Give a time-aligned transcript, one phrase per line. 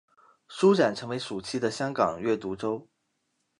[0.47, 2.89] 书展成为暑期的香港阅读周。